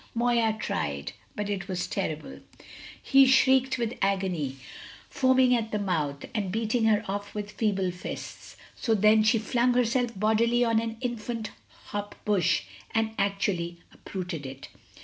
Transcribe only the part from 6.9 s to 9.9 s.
off with feeble fists. So then she flung